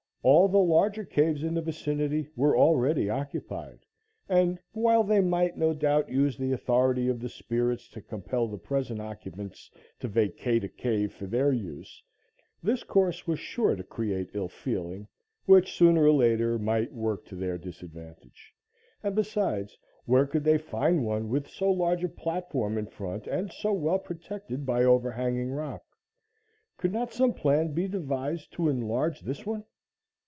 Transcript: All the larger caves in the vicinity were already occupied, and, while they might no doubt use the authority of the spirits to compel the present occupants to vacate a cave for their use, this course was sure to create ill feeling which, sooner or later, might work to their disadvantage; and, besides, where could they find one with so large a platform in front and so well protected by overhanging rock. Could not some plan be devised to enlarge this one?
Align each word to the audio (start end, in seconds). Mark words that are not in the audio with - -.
All 0.23 0.47
the 0.47 0.59
larger 0.59 1.03
caves 1.03 1.43
in 1.43 1.55
the 1.55 1.63
vicinity 1.63 2.27
were 2.35 2.55
already 2.55 3.09
occupied, 3.09 3.79
and, 4.29 4.59
while 4.71 5.03
they 5.03 5.19
might 5.19 5.57
no 5.57 5.73
doubt 5.73 6.09
use 6.11 6.37
the 6.37 6.51
authority 6.51 7.07
of 7.09 7.19
the 7.19 7.27
spirits 7.27 7.89
to 7.89 8.03
compel 8.03 8.47
the 8.47 8.59
present 8.59 9.01
occupants 9.01 9.71
to 9.99 10.07
vacate 10.07 10.63
a 10.63 10.69
cave 10.69 11.11
for 11.11 11.25
their 11.25 11.51
use, 11.51 12.03
this 12.61 12.83
course 12.83 13.25
was 13.25 13.39
sure 13.39 13.75
to 13.75 13.81
create 13.81 14.29
ill 14.35 14.47
feeling 14.47 15.07
which, 15.47 15.73
sooner 15.75 16.03
or 16.03 16.11
later, 16.11 16.59
might 16.59 16.93
work 16.93 17.25
to 17.25 17.35
their 17.35 17.57
disadvantage; 17.57 18.53
and, 19.01 19.15
besides, 19.15 19.75
where 20.05 20.27
could 20.27 20.43
they 20.43 20.59
find 20.59 21.03
one 21.03 21.29
with 21.29 21.47
so 21.49 21.71
large 21.71 22.03
a 22.03 22.07
platform 22.07 22.77
in 22.77 22.85
front 22.85 23.25
and 23.25 23.51
so 23.51 23.73
well 23.73 23.97
protected 23.97 24.67
by 24.67 24.83
overhanging 24.83 25.49
rock. 25.51 25.83
Could 26.77 26.93
not 26.93 27.11
some 27.11 27.33
plan 27.33 27.73
be 27.73 27.87
devised 27.87 28.53
to 28.53 28.69
enlarge 28.69 29.21
this 29.21 29.47
one? 29.47 29.63